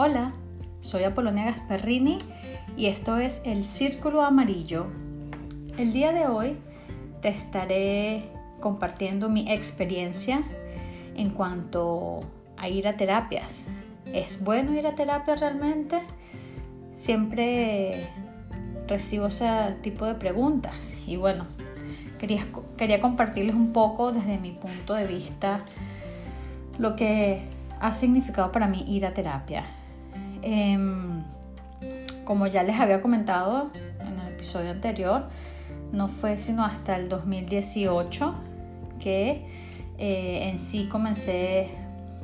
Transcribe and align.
Hola, 0.00 0.30
soy 0.78 1.02
Apolonia 1.02 1.46
Gasperrini 1.46 2.18
y 2.76 2.86
esto 2.86 3.16
es 3.16 3.42
El 3.44 3.64
Círculo 3.64 4.22
Amarillo. 4.22 4.86
El 5.76 5.92
día 5.92 6.12
de 6.12 6.28
hoy 6.28 6.56
te 7.20 7.30
estaré 7.30 8.30
compartiendo 8.60 9.28
mi 9.28 9.50
experiencia 9.50 10.44
en 11.16 11.30
cuanto 11.30 12.20
a 12.56 12.68
ir 12.68 12.86
a 12.86 12.96
terapias. 12.96 13.66
¿Es 14.06 14.40
bueno 14.40 14.72
ir 14.78 14.86
a 14.86 14.94
terapia 14.94 15.34
realmente? 15.34 16.00
Siempre 16.94 18.08
recibo 18.86 19.26
ese 19.26 19.48
tipo 19.82 20.06
de 20.06 20.14
preguntas 20.14 21.02
y 21.08 21.16
bueno, 21.16 21.44
quería, 22.20 22.46
quería 22.76 23.00
compartirles 23.00 23.56
un 23.56 23.72
poco 23.72 24.12
desde 24.12 24.38
mi 24.38 24.52
punto 24.52 24.94
de 24.94 25.08
vista 25.08 25.64
lo 26.78 26.94
que 26.94 27.48
ha 27.80 27.92
significado 27.92 28.52
para 28.52 28.68
mí 28.68 28.84
ir 28.86 29.04
a 29.04 29.12
terapia. 29.12 29.74
Em, 30.42 31.22
como 32.24 32.46
ya 32.46 32.62
les 32.62 32.78
había 32.78 33.00
comentado 33.00 33.70
en 34.00 34.18
el 34.18 34.28
episodio 34.28 34.70
anterior, 34.70 35.24
no 35.92 36.08
fue 36.08 36.36
sino 36.38 36.64
hasta 36.64 36.96
el 36.96 37.08
2018 37.08 38.34
que 39.00 39.46
eh, 39.98 40.48
en 40.50 40.58
sí 40.58 40.88
comencé 40.88 41.70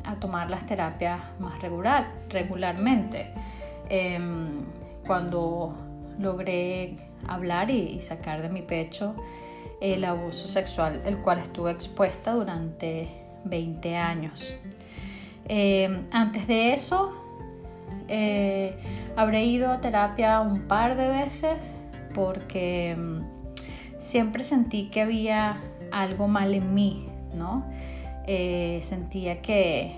a 0.04 0.16
tomar 0.16 0.50
las 0.50 0.66
terapias 0.66 1.20
más 1.40 1.60
regular, 1.62 2.12
regularmente. 2.28 3.30
Em, 3.88 4.62
cuando 5.06 5.74
logré 6.18 6.96
hablar 7.26 7.70
y, 7.70 8.00
sacar 8.00 8.42
de 8.42 8.48
mi 8.48 8.62
pecho 8.62 9.14
el 9.80 10.04
abuso 10.04 10.48
sexual, 10.48 11.00
el 11.04 11.18
cual 11.18 11.38
estuve 11.38 11.70
expuesta 11.70 12.32
durante 12.32 13.08
20 13.44 13.96
años. 13.96 14.54
Em, 15.46 16.06
antes 16.10 16.46
de 16.46 16.74
eso, 16.74 17.23
eh, 18.08 18.76
habré 19.16 19.44
ido 19.44 19.70
a 19.70 19.80
terapia 19.80 20.40
un 20.40 20.62
par 20.62 20.96
de 20.96 21.08
veces 21.08 21.74
porque 22.14 22.96
mm, 22.96 23.20
siempre 23.98 24.44
sentí 24.44 24.88
que 24.90 25.02
había 25.02 25.60
algo 25.90 26.28
mal 26.28 26.54
en 26.54 26.74
mí, 26.74 27.08
¿no? 27.34 27.64
Eh, 28.26 28.80
sentía 28.82 29.42
que, 29.42 29.96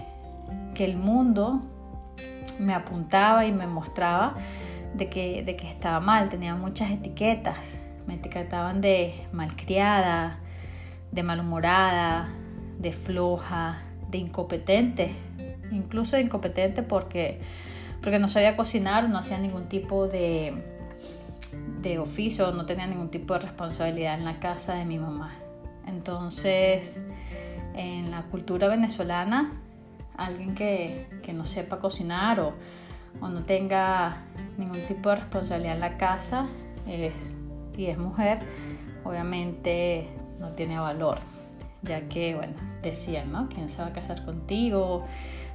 que, 0.75 0.85
el 0.85 0.97
mundo 0.97 1.63
me 2.59 2.75
apuntaba 2.75 3.47
y 3.47 3.53
me 3.53 3.67
mostraba 3.67 4.35
de 4.95 5.09
que, 5.09 5.45
de 5.45 5.57
que 5.57 5.69
estaba 5.71 6.01
mal, 6.01 6.29
tenía 6.29 6.57
muchas 6.57 6.91
etiquetas, 6.91 7.81
me 8.07 8.15
etiquetaban 8.15 8.81
de 8.81 9.27
malcriada, 9.33 10.39
de 11.13 11.23
malhumorada, 11.23 12.29
de 12.79 12.93
floja, 12.93 13.83
de 14.11 14.19
incompetente, 14.19 15.15
incluso 15.71 16.17
de 16.17 16.23
incompetente 16.23 16.83
porque 16.83 17.41
porque 18.01 18.19
no 18.19 18.29
sabía 18.29 18.57
cocinar, 18.57 19.09
no 19.09 19.19
hacía 19.19 19.39
ningún 19.39 19.69
tipo 19.69 20.09
de, 20.09 20.55
de 21.83 21.99
oficio, 21.99 22.51
no 22.53 22.67
tenía 22.67 22.87
ningún 22.87 23.11
tipo 23.11 23.35
de 23.35 23.41
responsabilidad 23.41 24.15
en 24.15 24.25
la 24.25 24.39
casa 24.41 24.75
de 24.75 24.85
mi 24.85 24.99
mamá. 24.99 25.35
Entonces, 25.87 27.01
en 27.75 28.11
la 28.11 28.23
cultura 28.23 28.69
venezolana, 28.69 29.53
alguien 30.17 30.55
que, 30.55 31.07
que 31.23 31.33
no 31.33 31.45
sepa 31.45 31.79
cocinar 31.79 32.41
o, 32.41 32.55
o, 33.21 33.29
no 33.29 33.45
tenga 33.45 34.23
ningún 34.57 34.81
tipo 34.87 35.11
de 35.11 35.17
responsabilidad 35.17 35.75
en 35.75 35.81
la 35.81 35.97
casa 35.97 36.47
es, 36.87 37.37
y 37.77 37.87
es 37.87 37.99
mujer, 37.99 38.39
obviamente 39.05 40.09
no 40.41 40.51
tiene 40.51 40.79
valor, 40.79 41.19
ya 41.83 42.09
que, 42.09 42.35
bueno, 42.35 42.55
decían, 42.83 43.33
¿no? 43.33 43.49
¿Quién 43.49 43.69
se 43.69 43.83
va 43.83 43.89
a 43.89 43.93
casar 43.93 44.25
contigo? 44.25 45.05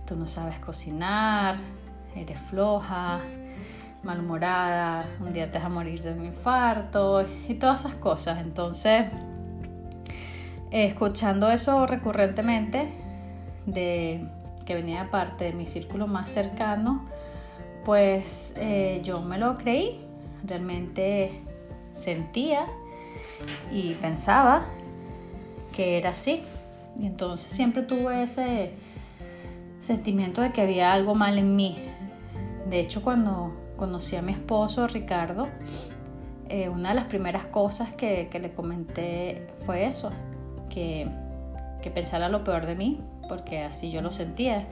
Tú 0.06 0.16
no 0.16 0.28
sabes 0.28 0.60
cocinar, 0.60 1.56
eres 2.16 2.40
floja, 2.40 3.20
malhumorada, 4.04 5.06
un 5.20 5.34
día 5.34 5.52
te 5.52 5.58
vas 5.58 5.66
a 5.66 5.70
morir 5.70 6.02
de 6.02 6.14
un 6.14 6.26
infarto 6.26 7.26
y 7.48 7.54
todas 7.56 7.82
esas 7.86 7.98
cosas. 7.98 8.40
Entonces, 8.40 9.06
escuchando 10.72 11.52
eso 11.52 11.86
recurrentemente, 11.86 12.90
de, 13.66 14.26
que 14.66 14.76
venía 14.76 15.10
parte 15.12 15.46
de 15.46 15.54
mi 15.54 15.66
círculo 15.66 16.08
más 16.08 16.30
cercano, 16.30 17.06
pues 17.86 18.54
eh, 18.58 19.02
yo 19.04 19.22
me 19.22 19.38
lo 19.38 19.58
creí, 19.58 20.00
realmente 20.44 21.42
sentía 21.92 22.66
y 23.72 23.96
pensaba 23.96 24.66
que 25.74 25.98
era 25.98 26.12
así. 26.12 26.44
Y 27.00 27.06
entonces 27.06 27.52
siempre 27.52 27.84
tuve 27.84 28.24
ese 28.24 28.72
sentimiento 29.82 30.42
de 30.42 30.52
que 30.52 30.62
había 30.62 30.94
algo 30.94 31.16
mal 31.16 31.38
en 31.38 31.56
mí, 31.56 31.91
de 32.70 32.80
hecho, 32.80 33.02
cuando 33.02 33.54
conocí 33.76 34.16
a 34.16 34.22
mi 34.22 34.34
esposo 34.34 34.88
Ricardo, 34.88 35.48
eh, 36.50 36.70
una 36.70 36.90
de 36.90 36.96
las 36.96 37.06
primeras 37.06 37.46
cosas 37.46 37.94
que, 37.94 38.30
le 38.32 38.54
comenté 38.54 39.48
fue 39.66 39.86
eso, 39.86 40.12
que, 40.70 41.08
que, 41.82 41.92
pensara 41.92 42.30
lo 42.30 42.44
peor 42.44 42.66
de 42.66 42.76
mí, 42.76 43.02
porque 43.28 43.64
así 43.64 43.90
yo 43.90 44.02
lo 44.02 44.12
sentía, 44.12 44.68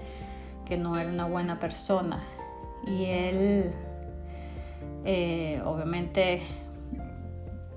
que 0.65 0.77
no 0.77 0.97
era 0.97 1.09
una 1.09 1.25
buena 1.25 1.59
persona. 1.59 2.23
Y 2.85 3.05
él, 3.05 3.71
eh, 5.05 5.61
obviamente, 5.65 6.41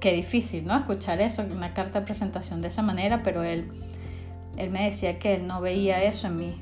qué 0.00 0.12
difícil, 0.12 0.66
¿no? 0.66 0.76
Escuchar 0.76 1.20
eso, 1.20 1.42
una 1.50 1.74
carta 1.74 2.00
de 2.00 2.04
presentación 2.04 2.60
de 2.60 2.68
esa 2.68 2.82
manera, 2.82 3.22
pero 3.22 3.42
él, 3.42 3.70
él 4.56 4.70
me 4.70 4.84
decía 4.84 5.18
que 5.18 5.36
él 5.36 5.46
no 5.46 5.60
veía 5.60 6.02
eso 6.02 6.26
en 6.26 6.36
mí, 6.36 6.60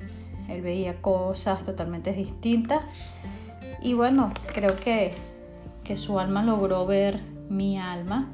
él 0.48 0.62
veía 0.62 1.00
cosas 1.00 1.64
totalmente 1.64 2.12
distintas 2.12 3.14
y 3.82 3.94
bueno, 3.94 4.32
creo 4.52 4.76
que, 4.78 5.14
que 5.84 5.96
su 5.96 6.18
alma 6.18 6.42
logró 6.42 6.86
ver 6.86 7.20
mi 7.48 7.78
alma, 7.78 8.28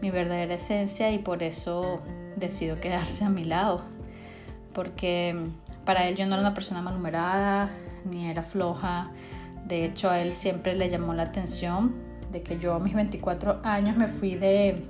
mi 0.00 0.10
verdadera 0.10 0.54
esencia 0.54 1.10
y 1.10 1.18
por 1.18 1.42
eso 1.42 2.00
decidió 2.36 2.80
quedarse 2.80 3.24
a 3.24 3.28
mi 3.28 3.44
lado. 3.44 3.82
Porque 4.72 5.36
para 5.84 6.08
él 6.08 6.16
yo 6.16 6.26
no 6.26 6.34
era 6.34 6.42
una 6.42 6.54
persona 6.54 6.80
malhumorada, 6.80 7.70
ni 8.04 8.30
era 8.30 8.42
floja. 8.42 9.10
De 9.66 9.84
hecho, 9.84 10.10
a 10.10 10.20
él 10.20 10.34
siempre 10.34 10.74
le 10.74 10.88
llamó 10.88 11.12
la 11.12 11.24
atención 11.24 11.94
de 12.30 12.42
que 12.42 12.58
yo 12.58 12.74
a 12.74 12.78
mis 12.78 12.94
24 12.94 13.60
años 13.64 13.96
me 13.96 14.06
fui 14.06 14.36
de, 14.36 14.82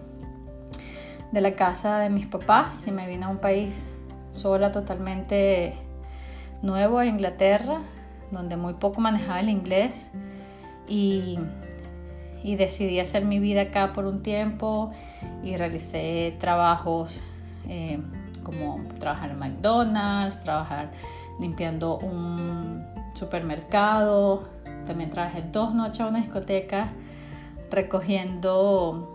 de 1.32 1.40
la 1.40 1.52
casa 1.54 1.98
de 1.98 2.10
mis 2.10 2.26
papás 2.26 2.86
y 2.86 2.90
me 2.92 3.06
vine 3.08 3.24
a 3.24 3.28
un 3.28 3.38
país 3.38 3.86
sola 4.30 4.72
totalmente 4.72 5.74
nuevo 6.62 6.98
a 6.98 7.06
Inglaterra 7.06 7.80
donde 8.30 8.56
muy 8.56 8.74
poco 8.74 9.00
manejaba 9.00 9.40
el 9.40 9.48
inglés 9.48 10.10
y, 10.86 11.38
decidí 12.42 12.98
hacer 12.98 13.24
mi 13.26 13.40
vida 13.40 13.62
acá 13.62 13.92
por 13.92 14.06
un 14.06 14.22
tiempo 14.22 14.90
y 15.42 15.56
realicé 15.56 16.34
trabajos 16.40 17.22
eh, 17.68 17.98
como 18.42 18.80
trabajar 18.98 19.30
en 19.30 19.38
McDonald's, 19.38 20.42
trabajar 20.42 20.90
limpiando 21.38 21.98
un 21.98 22.86
supermercado, 23.14 24.48
también 24.86 25.10
trabajé 25.10 25.42
dos 25.52 25.74
noches 25.74 26.00
en 26.00 26.06
una 26.06 26.20
discoteca 26.20 26.90
recogiendo 27.70 29.08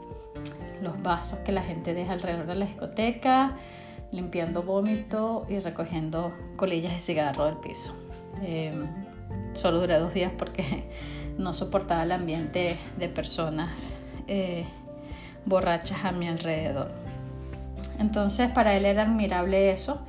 los 0.81 1.01
vasos 1.01 1.39
que 1.39 1.51
la 1.51 1.63
gente 1.63 1.93
deja 1.93 2.13
alrededor 2.13 2.45
de 2.45 2.55
la 2.55 2.65
discoteca, 2.65 3.57
limpiando 4.11 4.63
vómito 4.63 5.45
y 5.49 5.59
recogiendo 5.59 6.33
colillas 6.55 6.93
de 6.93 6.99
cigarro 6.99 7.45
del 7.45 7.57
piso. 7.57 8.02
Em, 8.41 8.87
solo 9.53 9.79
duré 9.79 9.99
dos 9.99 10.13
días 10.13 10.31
porque 10.37 10.89
no 11.37 11.53
soportaba 11.53 12.03
el 12.03 12.11
ambiente 12.11 12.77
de 12.97 13.09
personas 13.09 13.95
eh, 14.27 14.65
borrachas 15.45 16.05
a 16.05 16.11
mi 16.11 16.27
alrededor. 16.27 16.91
Entonces 17.99 18.51
para 18.51 18.75
él 18.75 18.85
era 18.85 19.03
admirable 19.03 19.71
eso, 19.71 20.01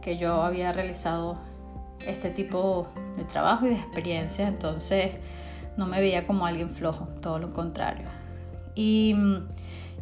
que 0.00 0.16
yo 0.16 0.42
había 0.42 0.72
realizado 0.72 1.38
este 2.06 2.30
tipo 2.30 2.88
de 3.16 3.24
trabajo 3.24 3.66
y 3.66 3.70
de 3.70 3.76
experiencia, 3.76 4.48
entonces 4.48 5.12
no 5.76 5.86
me 5.86 6.00
veía 6.00 6.26
como 6.26 6.46
alguien 6.46 6.70
flojo, 6.70 7.06
todo 7.20 7.38
lo 7.38 7.48
contrario. 7.52 8.08
Y, 8.74 9.14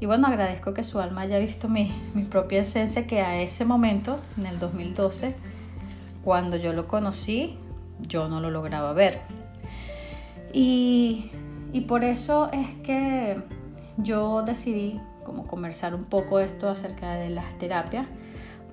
bueno, 0.02 0.26
agradezco 0.28 0.72
que 0.74 0.82
su 0.82 1.00
alma 1.00 1.22
haya 1.22 1.38
visto 1.38 1.68
mi, 1.68 1.92
mi 2.14 2.24
propia 2.24 2.60
esencia, 2.60 3.06
que 3.06 3.20
a 3.20 3.40
ese 3.42 3.64
momento, 3.64 4.18
en 4.38 4.46
el 4.46 4.58
2012, 4.58 5.34
cuando 6.24 6.56
yo 6.56 6.72
lo 6.72 6.88
conocí, 6.88 7.58
yo 8.08 8.28
no 8.28 8.40
lo 8.40 8.50
lograba 8.50 8.92
ver. 8.92 9.20
Y, 10.52 11.30
por 11.86 12.04
eso 12.04 12.50
es 12.52 12.68
que 12.82 13.40
yo 13.96 14.42
decidí 14.42 15.00
como 15.24 15.44
conversar 15.44 15.94
un 15.94 16.04
poco 16.04 16.40
esto 16.40 16.68
acerca 16.68 17.14
de 17.14 17.30
las 17.30 17.58
terapias, 17.58 18.06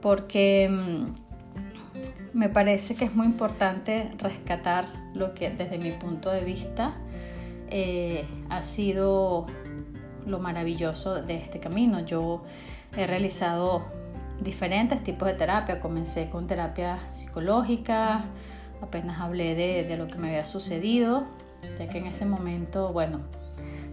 porque 0.02 0.70
mm, 0.70 2.38
me 2.38 2.50
parece 2.50 2.96
que 2.96 3.06
es 3.06 3.16
muy 3.16 3.28
importante 3.28 4.12
rescatar 4.18 4.86
lo 5.16 5.34
que 5.34 5.50
desde 5.50 5.78
mi 5.78 5.92
punto 5.92 6.32
de 6.32 6.44
vista 6.44 6.96
eh, 7.70 8.26
ha 8.50 8.62
sido 8.62 9.46
lo 10.26 10.40
maravilloso 10.40 11.16
de 11.16 11.38
este 11.38 11.60
camino. 11.60 12.06
Yo 12.06 12.44
he 12.96 13.08
realizado 13.08 13.86
diferentes 14.42 15.04
tipos 15.04 15.28
de 15.28 15.34
terapia. 15.34 15.80
Comencé 15.80 16.30
con 16.30 16.48
terapia 16.48 17.00
psicológica, 17.10 18.26
apenas 18.82 19.20
hablé 19.20 19.56
de, 19.56 19.84
de 19.84 19.98
lo 19.98 20.08
que 20.08 20.16
me 20.16 20.30
había 20.30 20.46
sucedido, 20.46 21.26
ya 21.80 21.88
que 21.88 21.98
en 21.98 22.08
ese 22.08 22.26
momento, 22.26 22.94
bueno, 22.94 23.20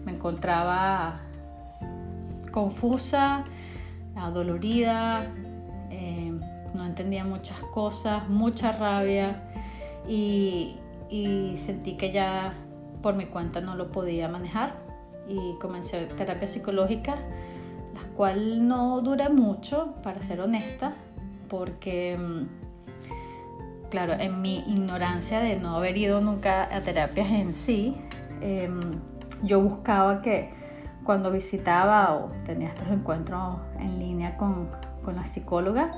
me 0.04 0.12
encontraba 0.12 1.20
confusa, 2.50 3.44
adolorida, 4.16 5.26
eh, 5.90 6.32
no 6.74 6.86
entendía 6.86 7.24
muchas 7.24 7.58
cosas, 7.58 8.28
mucha 8.28 8.72
rabia 8.72 9.42
y, 10.08 10.76
sentí 11.56 11.96
que 11.96 12.10
ya 12.10 12.54
por 13.00 13.14
mi 13.14 13.26
cuenta 13.26 13.60
no 13.60 13.76
lo 13.76 13.92
podía 13.92 14.28
manejar 14.28 14.74
y 15.28 15.54
comencé 15.60 16.06
terapia 16.06 16.48
psicológica, 16.48 17.16
la 17.94 18.02
cual 18.16 18.66
no 18.66 19.00
dura 19.00 19.28
mucho, 19.28 19.94
para 20.02 20.22
ser 20.22 20.40
honesta, 20.40 20.94
porque, 21.48 22.18
mm, 22.18 22.63
claro, 23.94 24.14
en 24.14 24.42
mi 24.42 24.56
ignorancia 24.66 25.38
de 25.38 25.54
no 25.54 25.76
haber 25.76 25.96
ido 25.96 26.20
nunca 26.20 26.64
a 26.64 26.80
terapias 26.80 27.30
en 27.30 27.52
sí, 27.54 27.96
em, 28.40 28.80
yo 29.44 29.60
buscaba 29.60 30.20
que 30.20 30.52
cuando 31.04 31.30
visitaba 31.30 32.12
o 32.12 32.32
tenía 32.44 32.70
estos 32.70 32.88
encuentros 32.88 33.58
en 33.78 34.00
línea 34.00 34.34
con, 34.34 34.68
con 35.04 35.14
la 35.14 35.24
psicóloga, 35.24 35.92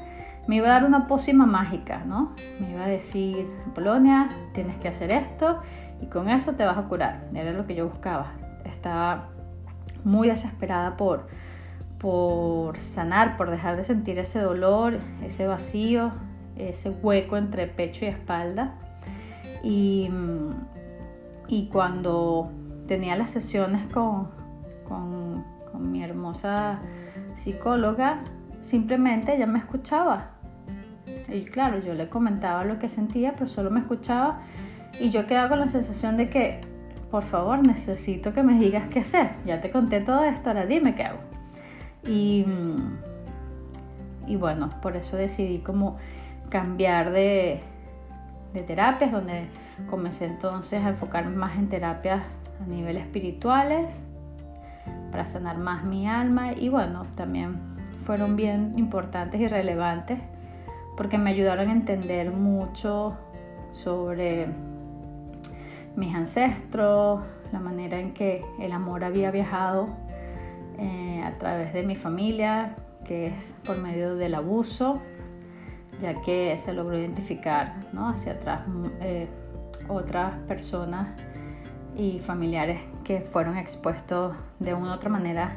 me 0.46 0.56
iba 0.56 0.66
a 0.66 0.72
dar 0.72 0.84
una 0.84 1.06
pócima 1.06 1.46
mágica, 1.46 2.04
¿no? 2.04 2.34
Me 2.60 2.72
iba 2.72 2.84
a 2.84 2.87
decir, 2.87 3.48
Polonia, 3.75 4.28
tienes 4.52 4.76
que 4.76 4.88
hacer 4.88 5.10
esto 5.10 5.60
y 6.02 6.06
con 6.08 6.28
eso 6.28 6.52
te 6.52 6.66
vas 6.66 6.76
a 6.76 6.82
curar. 6.82 7.25
Era 7.32 7.52
lo 7.52 7.66
que 7.66 7.75
yo 7.75 7.88
buscaba. 7.88 8.34
Estaba 8.66 9.28
muy 10.04 10.28
desesperada 10.28 10.99
por, 10.99 11.28
por 11.96 12.78
sanar, 12.78 13.38
por 13.38 13.50
dejar 13.50 13.75
de 13.76 13.84
sentir 13.84 14.19
ese 14.19 14.40
dolor, 14.40 14.99
ese 15.25 15.46
vacío, 15.46 16.12
ese 16.56 16.90
hueco 16.90 17.36
entre 17.36 17.66
pecho 17.66 18.04
y 18.04 18.08
espalda. 18.08 18.74
Y, 19.62 20.10
y 21.48 21.68
cuando 21.68 22.50
tenía 22.86 23.16
las 23.16 23.30
sesiones 23.30 23.86
con, 23.88 24.28
con, 24.88 25.44
mi 25.78 26.02
hermosa 26.02 26.80
psicóloga, 27.34 28.24
simplemente 28.60 29.34
ella 29.34 29.46
me 29.46 29.58
escuchaba. 29.58 30.30
Y 31.28 31.42
claro, 31.44 31.78
yo 31.78 31.92
le 31.92 32.08
comentaba 32.08 32.64
lo 32.64 32.78
que 32.78 32.88
sentía, 32.88 33.34
pero 33.34 33.46
solo 33.46 33.70
me 33.70 33.80
escuchaba 33.80 34.40
y 34.98 35.10
yo 35.10 35.26
quedaba 35.26 35.50
con 35.50 35.60
la 35.60 35.66
sensación 35.66 36.16
de 36.16 36.30
que, 36.30 36.62
por 37.10 37.22
favor, 37.22 37.66
necesito 37.66 38.32
que 38.32 38.42
me 38.42 38.58
digas 38.58 38.88
qué 38.88 39.00
hacer. 39.00 39.30
Ya 39.44 39.60
te 39.60 39.70
conté 39.70 40.00
todo 40.00 40.24
esto, 40.24 40.48
ahora 40.48 40.64
dime 40.64 40.94
qué 40.94 41.02
hago. 41.02 41.18
Y, 42.06 42.46
y 44.26 44.36
bueno, 44.36 44.70
por 44.80 44.96
eso 44.96 45.16
decidí 45.16 45.58
como 45.58 45.98
cambiar 46.50 47.10
de, 47.10 47.60
terapias, 48.66 49.12
donde 49.12 49.46
comencé 49.88 50.26
entonces 50.26 50.82
a 50.84 50.88
enfocarme 50.88 51.37
más 51.37 51.56
en 51.58 51.69
terapias 51.69 52.40
a 52.62 52.66
nivel 52.66 52.96
espirituales 52.96 54.04
para 55.10 55.26
sanar 55.26 55.58
más 55.58 55.84
mi 55.84 56.08
alma. 56.08 56.52
Y 56.52 56.69
bueno, 56.69 57.06
también 57.14 57.58
fueron 58.02 58.37
bien 58.37 58.75
importantes 58.76 59.40
y 59.40 59.48
relevantes 59.48 60.19
porque 60.96 61.19
me 61.19 61.31
ayudaron 61.31 61.69
a 61.69 61.72
entender 61.72 62.31
mucho 62.31 63.19
sobre 63.72 64.46
mis 65.94 66.14
ancestros, 66.14 67.22
la 67.52 67.60
manera 67.60 67.99
en 67.99 68.12
que 68.12 68.44
el 68.60 68.72
amor 68.72 69.04
había 69.04 69.31
viajado 69.31 69.88
eh, 70.78 71.22
a 71.25 71.37
través 71.38 71.72
de 71.72 71.82
mi 71.82 71.96
familia, 71.96 72.76
que 73.04 73.26
es 73.26 73.54
por 73.64 73.78
medio 73.78 74.16
del 74.16 74.34
abuso, 74.34 75.00
ya 75.98 76.20
que 76.20 76.56
se 76.58 76.72
logró 76.72 76.98
identificar 76.98 77.75
¿no? 77.93 78.08
hacia 78.08 78.32
atrás 78.32 78.62
eh, 79.00 79.28
otras 79.88 80.38
personas 80.40 81.08
y 81.96 82.20
familiares 82.20 82.82
que 83.04 83.20
fueron 83.20 83.56
expuestos 83.56 84.37
de 84.58 84.75
una 84.75 84.90
u 84.90 84.94
otra 84.94 85.08
manera 85.08 85.56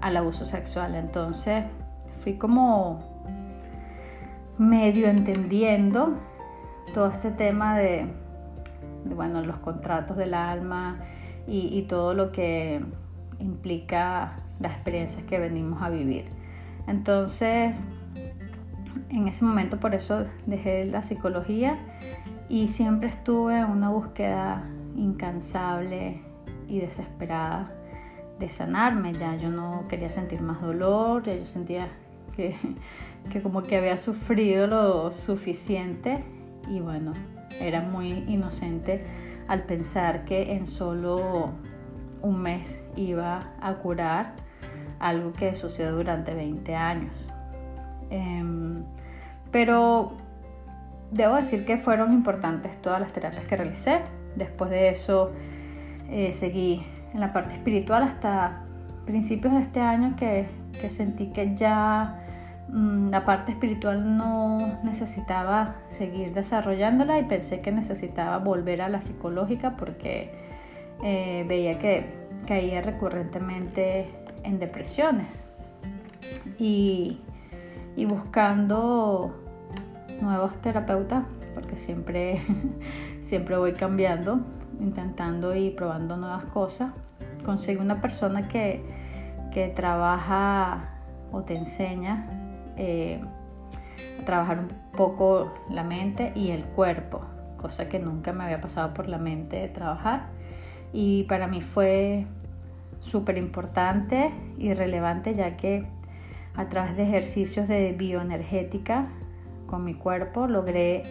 al 0.00 0.16
abuso 0.16 0.44
sexual. 0.44 0.94
Entonces 0.94 1.64
fui 2.14 2.34
como 2.34 3.10
medio 4.58 5.08
entendiendo 5.08 6.12
todo 6.94 7.08
este 7.08 7.30
tema 7.30 7.76
de, 7.76 8.06
bueno, 9.04 9.42
los 9.42 9.56
contratos 9.56 10.16
del 10.16 10.34
alma 10.34 11.00
y, 11.46 11.76
y, 11.76 11.82
todo 11.82 12.14
lo 12.14 12.30
que 12.30 12.84
implica 13.38 14.40
las 14.60 14.72
experiencias 14.72 15.24
que 15.24 15.38
venimos 15.38 15.82
a 15.82 15.88
vivir. 15.88 16.26
Entonces, 16.86 17.84
en 19.10 19.28
ese 19.28 19.44
momento 19.44 19.78
por 19.78 19.94
eso 19.94 20.24
dejé 20.46 20.84
la 20.84 21.02
psicología 21.02 21.78
y 22.48 22.68
siempre 22.68 23.08
estuve 23.08 23.58
en 23.58 23.66
una 23.66 23.90
búsqueda 23.90 24.64
incansable 24.96 26.20
y 26.68 26.80
desesperada 26.80 27.72
de 28.38 28.48
sanarme. 28.48 29.12
Ya 29.12 29.36
yo 29.36 29.50
no 29.50 29.86
quería 29.88 30.10
sentir 30.10 30.42
más 30.42 30.60
dolor, 30.60 31.22
ya 31.24 31.34
yo 31.36 31.44
sentía 31.44 31.88
que, 32.34 32.54
que 33.30 33.42
como 33.42 33.62
que 33.62 33.76
había 33.76 33.98
sufrido 33.98 34.66
lo 34.66 35.10
suficiente 35.10 36.24
y 36.68 36.80
bueno, 36.80 37.12
era 37.60 37.82
muy 37.82 38.10
inocente 38.28 39.04
al 39.48 39.64
pensar 39.64 40.24
que 40.24 40.52
en 40.52 40.66
solo 40.66 41.50
un 42.22 42.40
mes 42.40 42.84
iba 42.96 43.52
a 43.60 43.74
curar 43.74 44.34
algo 44.98 45.32
que 45.32 45.54
sucedió 45.54 45.92
durante 45.92 46.34
20 46.34 46.74
años. 46.76 47.28
Em, 48.10 48.84
pero 49.50 50.12
debo 51.10 51.36
decir 51.36 51.64
que 51.64 51.76
fueron 51.76 52.12
importantes 52.12 52.80
todas 52.80 53.00
las 53.00 53.12
terapias 53.12 53.44
que 53.44 53.56
realicé. 53.56 54.00
Después 54.36 54.70
de 54.70 54.90
eso 54.90 55.32
eh, 56.08 56.32
seguí 56.32 56.84
en 57.12 57.20
la 57.20 57.32
parte 57.32 57.54
espiritual 57.54 58.02
hasta 58.02 58.64
principios 59.06 59.54
de 59.54 59.60
este 59.60 59.80
año 59.80 60.14
que, 60.16 60.48
sentí 60.88 61.26
que 61.28 61.54
ya 61.54 62.20
mm, 62.68 63.10
la 63.10 63.24
parte 63.24 63.52
espiritual 63.52 64.16
no 64.16 64.78
necesitaba 64.84 65.76
seguir 65.88 66.32
desarrollándola 66.32 67.18
y 67.18 67.24
pensé 67.24 67.60
que 67.60 67.72
necesitaba 67.72 68.38
volver 68.38 68.82
a 68.82 68.88
la 68.88 69.00
psicológica 69.00 69.76
porque 69.76 70.30
eh, 71.02 71.44
veía 71.48 71.78
que 71.78 72.06
caía 72.46 72.82
recurrentemente 72.82 74.10
en 74.44 74.58
depresiones 74.58 75.48
y, 76.58 77.20
y 78.00 78.06
buscando 78.06 79.30
nuevos 80.22 80.54
terapeutas 80.62 81.22
porque 81.54 81.76
siempre, 81.76 82.40
siempre 83.20 83.58
voy 83.58 83.74
cambiando, 83.74 84.40
intentando 84.80 85.54
y 85.54 85.68
probando 85.68 86.16
nuevas 86.16 86.44
cosas. 86.44 86.92
Conseguí 87.44 87.76
una 87.76 88.00
persona 88.00 88.48
que, 88.48 88.82
que 89.52 89.68
trabaja 89.68 90.80
o 91.30 91.42
te 91.42 91.56
enseña 91.56 92.26
eh, 92.78 93.20
a 94.18 94.24
trabajar 94.24 94.60
un 94.60 94.68
poco 94.96 95.52
la 95.68 95.84
mente 95.84 96.32
y 96.34 96.52
el 96.52 96.64
cuerpo, 96.64 97.20
cosa 97.58 97.90
que 97.90 97.98
nunca 97.98 98.32
me 98.32 98.44
había 98.44 98.62
pasado 98.62 98.94
por 98.94 99.08
la 99.08 99.18
mente 99.18 99.56
de 99.56 99.68
trabajar. 99.68 100.28
Y 100.94 101.24
para 101.24 101.48
mí 101.48 101.60
fue 101.60 102.26
súper 102.98 103.36
importante 103.36 104.32
y 104.58 104.72
relevante 104.72 105.34
ya 105.34 105.58
que 105.58 105.99
a 106.54 106.68
través 106.68 106.96
de 106.96 107.04
ejercicios 107.04 107.68
de 107.68 107.92
bioenergética 107.92 109.06
con 109.66 109.84
mi 109.84 109.94
cuerpo 109.94 110.46
logré 110.46 111.04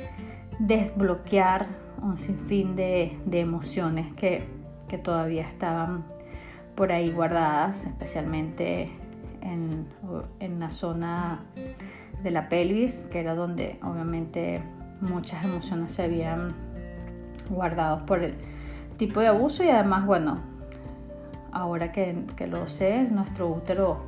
desbloquear 0.60 1.66
un 2.02 2.18
sinfín 2.18 2.76
de, 2.76 3.18
emociones 3.32 4.14
que, 4.16 4.44
que, 4.88 4.98
todavía 4.98 5.48
estaban 5.48 6.06
por 6.76 6.92
ahí 6.92 7.12
guardadas, 7.12 7.86
especialmente 7.86 8.90
en, 9.42 9.88
en, 10.40 10.60
la 10.60 10.70
zona 10.70 11.46
de 12.24 12.32
la 12.32 12.50
pelvis, 12.50 13.08
que 13.12 13.20
era 13.20 13.36
donde 13.36 13.80
obviamente 13.82 14.62
muchas 15.02 15.44
emociones 15.44 15.94
se 15.94 16.04
habían 16.04 16.54
guardado 17.50 18.06
por 18.06 18.24
el 18.24 18.36
tipo 18.98 19.22
de 19.22 19.28
abuso 19.28 19.64
y 19.64 19.70
además, 19.70 20.06
bueno, 20.06 20.40
ahora 21.52 21.92
que, 21.92 22.26
que 22.36 22.48
lo 22.48 22.68
sé, 22.68 23.04
nuestro 23.04 23.48
útero 23.50 24.06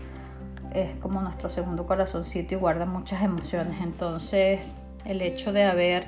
es 0.73 0.97
como 0.99 1.21
nuestro 1.21 1.49
segundo 1.49 1.85
corazoncito 1.85 2.55
y 2.55 2.57
guarda 2.57 2.85
muchas 2.85 3.21
emociones. 3.23 3.81
Entonces, 3.81 4.75
el 5.05 5.21
hecho 5.21 5.53
de 5.53 5.63
haber 5.63 6.07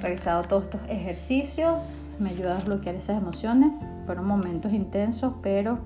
realizado 0.00 0.42
todos 0.42 0.64
estos 0.64 0.82
ejercicios 0.88 1.82
me 2.18 2.30
ayuda 2.30 2.52
a 2.52 2.54
desbloquear 2.56 2.94
esas 2.94 3.16
emociones. 3.20 3.72
Fueron 4.06 4.26
momentos 4.26 4.72
intensos, 4.72 5.34
pero 5.42 5.78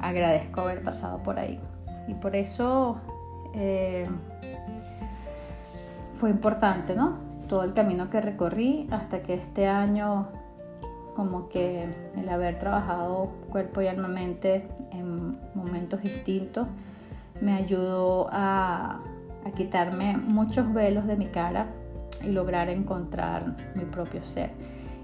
agradezco 0.00 0.62
haber 0.62 0.82
pasado 0.82 1.22
por 1.22 1.38
ahí. 1.38 1.60
Y 2.08 2.14
por 2.14 2.36
eso 2.36 2.98
eh, 3.54 4.06
fue 6.14 6.30
importante, 6.30 6.94
¿no? 6.94 7.18
Todo 7.48 7.64
el 7.64 7.72
camino 7.72 8.08
que 8.10 8.20
recorrí 8.20 8.88
hasta 8.90 9.22
que 9.22 9.34
este 9.34 9.66
año, 9.66 10.28
como 11.16 11.48
que 11.48 11.88
el 12.16 12.28
haber 12.28 12.58
trabajado 12.58 13.30
cuerpo 13.50 13.82
y 13.82 13.88
alma 13.88 14.08
mente 14.08 14.68
en 14.90 15.38
momentos 15.54 16.02
distintos, 16.02 16.66
me 17.40 17.54
ayudó 17.54 18.28
a, 18.32 19.00
quitarme 19.56 20.16
muchos 20.16 20.72
velos 20.72 21.06
de 21.06 21.16
mi 21.16 21.26
cara 21.26 21.66
lograr 22.24 22.68
encontrar 22.68 23.56
mi 23.74 23.84
propio 23.84 24.24
ser. 24.24 24.50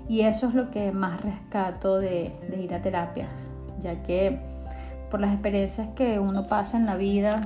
Y 0.08 0.20
eso 0.20 0.48
es 0.48 0.54
lo 0.54 0.70
que 0.70 0.92
más 0.92 1.20
rescato 1.22 1.98
de, 1.98 2.32
ir 2.56 2.74
a 2.74 2.82
terapias, 2.82 3.50
ya 3.80 4.02
que 4.02 4.38
por 5.10 5.20
las 5.20 5.32
experiencias 5.32 5.88
que 5.96 6.18
uno 6.18 6.46
pasa 6.46 6.76
en 6.76 6.86
la 6.86 6.96
vida, 6.96 7.40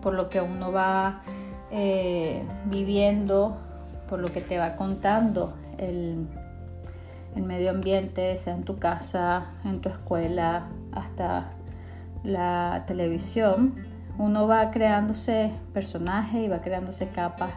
por 0.00 0.14
lo 0.14 0.30
que 0.30 0.40
uno 0.40 0.72
va 0.72 1.22
eh, 1.70 2.42
viviendo, 2.66 3.58
por 4.08 4.20
lo 4.20 4.28
que 4.28 4.40
te 4.40 4.58
va 4.58 4.76
contando 4.76 5.52
el, 5.76 6.26
el 7.36 7.42
medio 7.42 7.70
ambiente, 7.70 8.36
sea 8.36 8.54
en 8.54 8.62
tu 8.62 8.78
casa, 8.78 9.50
en 9.64 9.80
tu 9.80 9.88
escuela, 9.88 10.66
hasta 10.92 11.52
la 12.22 12.84
televisión, 12.86 13.74
uno 14.18 14.46
va 14.46 14.70
creándose 14.70 15.52
personajes 15.72 16.44
y 16.44 16.48
va 16.48 16.60
creándose 16.60 17.08
capas 17.08 17.52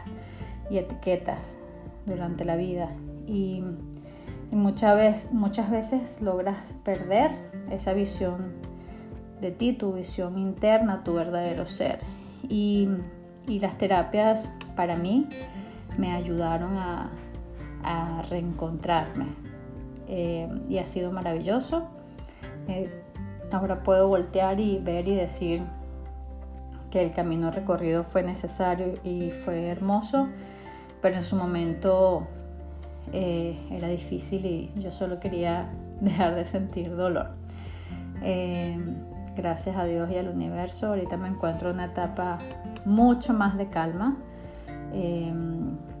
y 0.70 0.78
etiquetas 0.78 1.58
durante 2.06 2.44
la 2.44 2.56
vida. 2.56 2.90
Y, 3.26 3.62
muchas, 4.50 4.96
veces, 4.96 5.32
muchas 5.32 5.70
veces 5.70 6.20
logras 6.20 6.74
perder 6.84 7.32
esa 7.70 7.92
visión 7.92 8.52
de 9.40 9.50
ti, 9.50 9.72
tu 9.72 9.92
visión 9.92 10.38
interna, 10.38 11.04
tu 11.04 11.14
verdadero 11.14 11.66
ser. 11.66 11.98
Y, 12.48 12.88
las 13.46 13.76
terapias 13.76 14.50
para 14.74 14.96
mí 14.96 15.28
me 15.98 16.12
ayudaron 16.12 16.76
a, 16.78 17.10
reencontrarme. 18.30 19.26
Eh, 20.08 20.48
y 20.70 20.78
ha 20.78 20.86
sido 20.86 21.12
maravilloso. 21.12 21.86
Eh, 22.68 23.03
ahora 23.52 23.82
puedo 23.82 24.08
voltear 24.08 24.60
y 24.60 24.78
ver 24.78 25.08
y 25.08 25.14
decir 25.14 25.62
que 26.90 27.02
el 27.02 27.12
camino 27.12 27.50
recorrido 27.50 28.04
fue 28.04 28.22
necesario 28.22 28.94
y 29.02 29.30
fue 29.30 29.66
hermoso, 29.66 30.28
pero 31.02 31.16
en 31.16 31.24
su 31.24 31.36
momento 31.36 32.26
eh, 33.12 33.58
era 33.70 33.88
difícil 33.88 34.46
y 34.46 34.72
yo 34.76 34.92
solo 34.92 35.18
quería 35.18 35.68
dejar 36.00 36.34
de 36.34 36.44
sentir 36.44 36.94
dolor. 36.94 37.30
Eh, 38.22 38.78
gracias 39.36 39.76
a 39.76 39.84
Dios 39.84 40.10
y 40.10 40.16
al 40.16 40.28
universo, 40.28 40.88
ahorita 40.88 41.16
me 41.16 41.28
encuentro 41.28 41.70
en 41.70 41.76
una 41.76 41.86
etapa 41.86 42.38
mucho 42.84 43.34
más 43.34 43.56
de 43.56 43.68
calma. 43.68 44.16
Eh, 44.92 45.32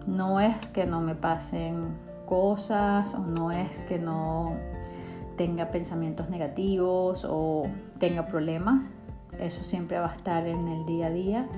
no 0.06 0.40
es 0.40 0.68
que 0.68 0.86
no 0.86 1.00
me 1.00 1.14
pasen 1.14 1.96
cosas 2.26 3.14
o 3.14 3.18
no 3.18 3.50
es 3.50 3.78
que 3.88 3.98
no 3.98 4.52
tenga 5.36 5.70
pensamientos 5.70 6.30
negativos 6.30 7.26
o 7.28 7.64
tenga 7.98 8.26
problemas, 8.26 8.90
eso 9.38 9.64
siempre 9.64 9.98
va 9.98 10.10
a 10.10 10.14
estar 10.14 10.46
en 10.46 10.68
el 10.68 10.86
día 10.86 11.06
a 11.06 11.10
día, 11.10 11.48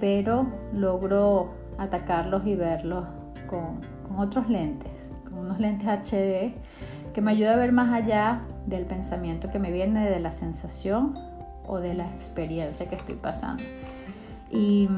pero 0.00 0.46
logro 0.72 1.54
atacarlos 1.78 2.46
y 2.46 2.54
verlos 2.54 3.06
con, 3.46 3.80
otros 4.16 4.48
lentes, 4.48 5.10
con 5.24 5.38
unos 5.38 5.58
lentes 5.58 5.88
HD 5.88 6.54
que 7.12 7.20
me 7.20 7.32
ayuda 7.32 7.54
a 7.54 7.56
ver 7.56 7.72
más 7.72 7.92
allá 7.92 8.42
del 8.66 8.86
pensamiento 8.86 9.50
que 9.50 9.58
me 9.58 9.70
viene, 9.70 10.08
de 10.08 10.20
la 10.20 10.32
sensación 10.32 11.16
o 11.66 11.78
de 11.78 11.94
la 11.94 12.08
experiencia 12.10 12.88
que 12.88 12.96
estoy 12.96 13.14
pasando. 13.14 13.62
Y, 14.50 14.88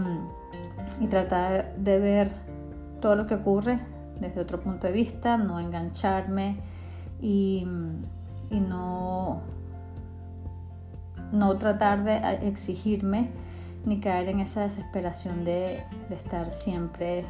y 1.00 1.06
tratar 1.06 1.74
de 1.76 1.98
ver 1.98 2.30
todo 3.00 3.16
lo 3.16 3.26
que 3.26 3.34
ocurre 3.34 3.78
desde 4.20 4.40
otro 4.40 4.60
punto 4.60 4.86
de 4.86 4.92
vista, 4.92 5.36
no 5.36 5.60
engancharme 5.60 6.56
y, 7.20 7.66
no 8.50 9.42
no 11.32 11.56
tratar 11.58 12.04
de 12.04 12.16
exigirme 12.48 13.30
ni 13.84 14.00
caer 14.00 14.28
en 14.28 14.40
esa 14.40 14.62
desesperación 14.62 15.44
de, 15.44 15.82
estar 16.10 16.52
siempre 16.52 17.24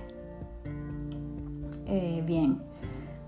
eh, 1.86 2.22
bien. 2.26 2.62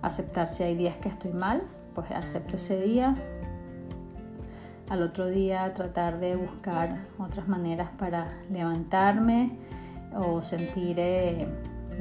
Aceptar 0.02 0.48
si 0.48 0.62
hay 0.62 0.76
días 0.76 0.96
que 0.96 1.08
estoy 1.08 1.32
mal, 1.32 1.62
pues 1.94 2.10
acepto 2.10 2.56
ese 2.56 2.80
día. 2.80 3.14
Al 4.88 5.02
otro 5.02 5.26
día 5.26 5.74
tratar 5.74 6.20
de 6.20 6.36
buscar 6.36 7.06
otras 7.18 7.48
maneras 7.48 7.90
para 7.98 8.38
levantarme 8.50 9.58
o 10.14 10.42
sentir 10.42 10.98
eh, 10.98 11.46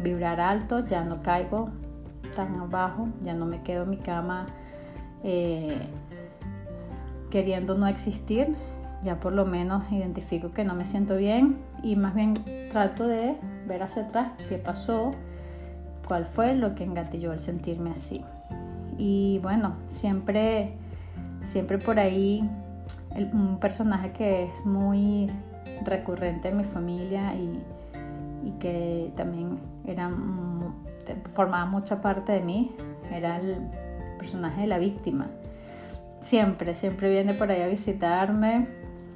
vibrar 0.02 0.40
alto, 0.40 0.86
ya 0.86 1.04
no 1.04 1.22
caigo 1.22 1.70
abajo, 2.44 3.08
ya 3.22 3.34
no 3.34 3.46
me 3.46 3.62
quedo 3.62 3.84
en 3.84 3.90
mi 3.90 3.98
cama. 3.98 4.48
Eh, 5.24 5.78
queriendo 7.30 7.76
no 7.76 7.88
existir, 7.88 8.56
ya 9.04 9.20
por 9.20 9.34
lo 9.34 9.46
menos 9.46 9.92
identifico 9.92 10.52
que 10.52 10.64
no 10.64 10.76
me 10.76 10.86
siento 10.86 11.18
bien 11.18 11.58
y 11.84 11.96
más 11.96 12.16
bien 12.16 12.36
trato 12.72 13.08
de 13.08 13.36
ver 13.68 13.84
hacia 13.84 14.04
atrás 14.04 14.32
qué 14.50 14.58
pasó, 14.58 15.12
cuál 16.08 16.26
fue 16.26 16.56
lo 16.56 16.76
que 16.76 16.84
engatilló 16.84 17.34
el 17.34 17.40
sentirme 17.40 17.92
así. 17.92 18.24
Y 18.98 19.40
bueno, 19.44 19.76
siempre, 19.88 20.74
siempre 21.44 21.78
por 21.78 22.00
ahí 22.00 22.50
un 23.34 23.60
personaje 23.60 24.12
que 24.12 24.46
es 24.46 24.66
muy 24.66 25.28
recurrente 25.84 26.50
en 26.50 26.58
mi 26.58 26.64
familia 26.64 27.36
y, 27.36 27.60
y 28.48 28.52
que 28.60 29.12
también 29.16 29.60
era, 29.86 30.10
formaba 31.16 31.66
mucha 31.66 32.02
parte 32.02 32.32
de 32.34 32.42
mí, 32.42 32.76
era 33.12 33.38
el 33.38 33.58
personaje 34.18 34.62
de 34.62 34.68
la 34.68 34.78
víctima 34.78 35.28
siempre, 36.22 36.76
siempre 36.76 37.10
viene 37.10 37.34
por 37.34 37.52
ahí 37.52 37.62
a 37.62 37.68
visitarme, 37.68 38.68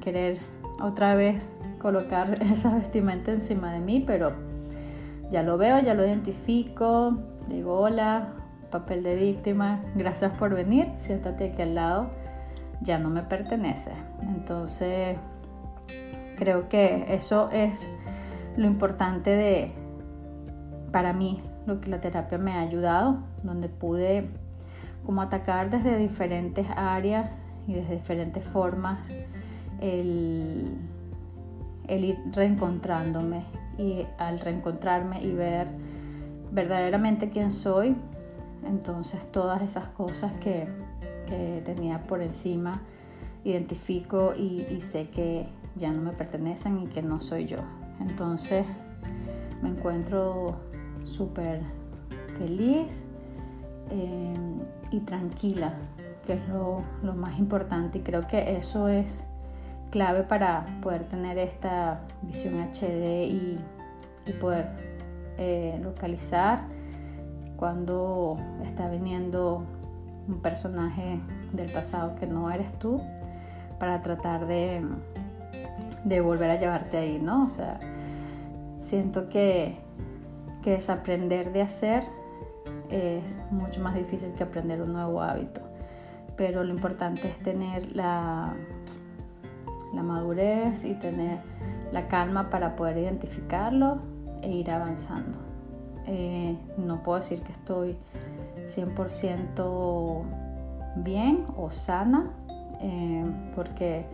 querer 0.02 0.40
otra 0.82 1.16
vez 1.16 1.50
colocar 1.80 2.42
esa 2.52 2.76
vestimenta 2.76 3.32
encima 3.32 3.74
de 3.74 3.80
mí, 3.80 4.04
pero 4.06 4.34
ya 5.30 5.44
lo 5.44 5.58
veo, 5.58 5.80
ya 5.80 5.94
lo 5.94 6.06
identifico, 6.06 7.18
digo 7.48 7.80
hola, 7.80 8.34
papel 8.70 9.04
de 9.04 9.16
víctima, 9.16 9.82
gracias 9.96 10.32
por 10.38 10.54
venir, 10.54 10.88
siéntate 10.98 11.52
aquí 11.52 11.62
al 11.62 11.76
lado, 11.76 12.10
ya 12.82 12.98
no 12.98 13.10
me 13.10 13.24
pertenece. 13.24 13.92
Entonces, 14.22 15.18
creo 16.38 16.70
que 16.70 17.06
eso 17.10 17.50
es 17.52 17.90
lo 18.58 18.68
importante 18.68 19.32
de, 19.32 19.72
para 20.92 21.14
mí, 21.14 21.42
lo 21.72 21.82
que 21.82 21.90
la 21.90 22.02
terapia 22.02 22.38
me 22.38 22.54
ha 22.54 22.60
ayudado, 22.60 23.20
donde 23.44 23.70
pude 23.70 24.28
como 25.06 25.22
atacar 25.22 25.70
desde 25.70 25.98
diferentes 25.98 26.68
áreas 26.76 27.36
y 27.68 27.74
desde 27.74 27.96
diferentes 27.96 28.44
formas 28.44 29.00
el, 29.80 30.78
ir 31.88 32.20
reencontrándome 32.34 33.44
y 33.78 34.06
al 34.18 34.40
reencontrarme 34.40 35.24
y 35.24 35.34
ver 35.34 35.68
verdaderamente 36.52 37.30
quién 37.30 37.52
soy, 37.52 37.96
entonces 38.66 39.20
todas 39.32 39.62
esas 39.62 39.88
cosas 39.88 40.32
que, 40.34 40.68
tenía 41.64 42.04
por 42.04 42.22
encima 42.22 42.82
identifico 43.46 44.34
y, 44.36 44.82
sé 44.82 45.08
que 45.08 45.48
ya 45.78 45.94
no 45.94 46.02
me 46.02 46.12
pertenecen 46.12 46.80
y 46.80 46.88
que 46.88 47.02
no 47.02 47.22
soy 47.22 47.46
yo. 47.46 47.60
Entonces 48.02 48.66
me 49.62 49.70
encuentro 49.70 50.58
súper 51.04 51.62
feliz 52.38 53.06
eh, 53.90 54.34
y 54.92 55.00
tranquila, 55.02 55.74
que 56.26 56.34
es 56.34 56.50
lo, 56.50 56.84
más 57.14 57.38
importante 57.40 58.00
y 58.00 58.02
creo 58.02 58.28
que 58.28 58.58
eso 58.58 58.88
es 58.88 59.28
clave 59.90 60.24
para 60.24 60.66
poder 60.82 61.04
tener 61.06 61.38
esta 61.38 62.02
visión 62.22 62.56
HD 62.60 63.26
y, 63.28 63.60
poder 64.40 64.70
eh, 65.38 65.78
localizar 65.84 66.62
cuando 67.58 68.38
está 68.64 68.88
viniendo 68.88 69.66
un 70.26 70.42
personaje 70.42 71.20
del 71.52 71.70
pasado 71.70 72.16
que 72.16 72.26
no 72.28 72.50
eres 72.50 72.72
tú 72.80 73.02
para 73.78 74.02
tratar 74.02 74.48
de, 74.48 74.82
de 76.06 76.22
volver 76.22 76.50
a 76.50 76.60
llevarte 76.60 76.98
ahí, 76.98 77.20
¿no? 77.22 77.46
O 77.46 77.50
sea, 77.50 77.80
siento 78.80 79.30
que, 79.30 79.78
que 80.62 80.72
desaprender 80.72 81.52
de 81.52 81.62
hacer 81.62 82.04
es 82.90 83.38
mucho 83.52 83.82
más 83.82 83.96
difícil 83.96 84.34
que 84.34 84.44
aprender 84.44 84.82
un 84.82 84.94
nuevo 84.94 85.22
hábito. 85.22 85.62
Pero 86.38 86.64
lo 86.64 86.74
importante 86.74 87.28
es 87.28 87.38
tener 87.40 87.96
la, 87.96 88.54
la 89.94 90.04
madurez 90.04 90.86
y 90.86 90.94
tener 90.96 91.40
la 91.92 92.08
calma 92.08 92.50
para 92.50 92.76
poder 92.76 92.98
identificarlo 92.98 94.00
e 94.42 94.52
ir 94.52 94.72
avanzando. 94.72 95.38
Eh, 96.08 96.58
no 96.78 97.04
puedo 97.04 97.20
decir 97.20 97.42
que 97.44 97.52
estoy 97.52 97.98
100% 98.68 100.24
bien 100.98 101.46
o 101.58 101.72
sana, 101.72 102.32
eh, 102.82 103.26
porque 103.56 104.06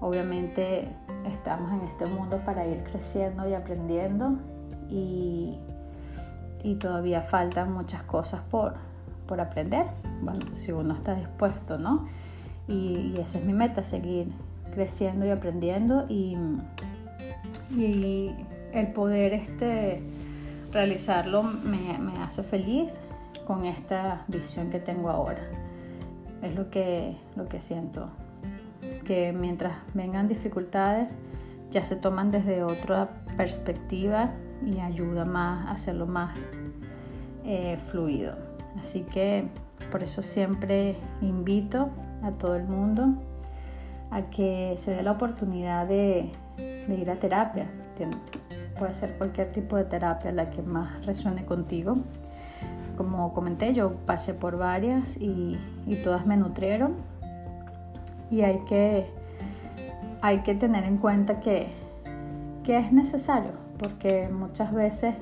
obviamente 0.00 0.88
estamos 1.32 1.72
en 1.72 1.88
este 1.88 2.06
mundo 2.06 2.40
para 2.44 2.66
ir 2.66 2.82
creciendo 2.84 3.48
y 3.48 3.54
aprendiendo 3.54 4.38
y 4.88 5.58
y 6.62 6.76
todavía 6.76 7.22
faltan 7.22 7.72
muchas 7.72 8.02
cosas 8.02 8.40
por, 8.50 8.74
por 9.26 9.40
aprender. 9.40 9.86
Bueno, 10.20 10.40
si 10.54 10.72
uno 10.72 10.94
está 10.94 11.14
dispuesto, 11.14 11.78
¿no? 11.78 12.08
Y, 12.68 13.14
esa 13.18 13.38
es 13.38 13.44
mi 13.44 13.52
meta, 13.52 13.82
seguir 13.82 14.28
creciendo 14.74 15.26
y 15.26 15.30
aprendiendo 15.30 16.06
y, 16.08 16.36
y 17.70 18.34
el 18.72 18.92
poder 18.92 19.34
este, 19.34 20.02
realizarlo 20.72 21.42
me, 21.42 21.98
me 21.98 22.22
hace 22.22 22.42
feliz 22.42 23.00
con 23.46 23.66
esta 23.66 24.24
visión 24.28 24.70
que 24.70 24.78
tengo 24.78 25.10
ahora. 25.10 25.42
Es 26.42 26.54
lo 26.54 26.70
que, 26.70 27.16
lo 27.36 27.48
que 27.48 27.60
siento, 27.60 28.08
que 29.04 29.32
mientras 29.32 29.74
vengan 29.94 30.28
dificultades 30.28 31.12
ya 31.70 31.84
se 31.84 31.96
toman 31.96 32.30
desde 32.30 32.62
otra 32.62 33.10
perspectiva 33.36 34.30
y 34.64 34.80
ayuda 34.80 35.24
más 35.24 35.66
a 35.66 35.72
hacerlo 35.72 36.06
más 36.06 36.38
eh, 37.44 37.78
fluido. 37.86 38.34
Así 38.80 39.02
que 39.02 39.48
por 39.90 40.02
eso 40.02 40.22
siempre 40.22 40.96
invito 41.20 41.90
a 42.22 42.30
todo 42.30 42.56
el 42.56 42.64
mundo 42.64 43.14
a 44.10 44.22
que 44.30 44.74
se 44.76 44.94
dé 44.94 45.02
la 45.02 45.12
oportunidad 45.12 45.86
de, 45.86 46.30
ir 46.88 47.10
a 47.10 47.16
terapia. 47.16 47.66
Puede 48.78 48.94
ser 48.94 49.16
cualquier 49.16 49.52
tipo 49.52 49.76
de 49.76 49.84
terapia 49.84 50.32
la 50.32 50.50
que 50.50 50.62
más 50.62 51.04
resuene 51.06 51.44
contigo. 51.44 51.98
Como 52.96 53.32
comenté, 53.32 53.72
yo 53.74 53.94
pasé 54.06 54.34
por 54.34 54.58
varias 54.58 55.16
y, 55.18 55.58
todas 56.04 56.26
me 56.26 56.36
nutrieron. 56.36 56.94
Y 58.30 58.42
hay 58.42 58.60
que, 58.68 59.06
hay 60.20 60.38
que 60.40 60.54
tener 60.54 60.84
en 60.84 60.98
cuenta 60.98 61.40
que, 61.40 61.68
que 62.64 62.78
es 62.78 62.92
necesario, 62.92 63.52
porque 63.82 64.28
muchas 64.28 64.72
veces 64.72 65.14